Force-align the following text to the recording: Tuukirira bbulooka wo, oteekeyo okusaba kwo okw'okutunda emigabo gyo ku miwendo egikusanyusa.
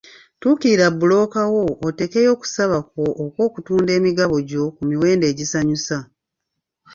Tuukirira 0.39 0.85
bbulooka 0.93 1.41
wo, 1.53 1.63
oteekeyo 1.87 2.29
okusaba 2.35 2.77
kwo 2.89 3.05
okw'okutunda 3.23 3.91
emigabo 3.99 4.35
gyo 4.49 4.63
ku 4.75 4.81
miwendo 4.89 5.25
egikusanyusa. 5.31 5.97